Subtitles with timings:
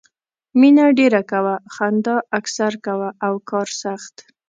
[0.59, 4.15] مینه ډېره کوه، خندا اکثر کوه او کار سخت.